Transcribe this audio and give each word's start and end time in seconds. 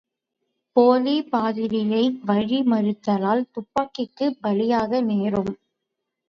போலிப்பாதிரியை 0.75 1.99
வழிமறித்தால் 2.23 3.45
துப்பாக்கிக்குப் 3.51 4.39
பலியாக 4.41 5.03
நேரும்! 5.05 5.53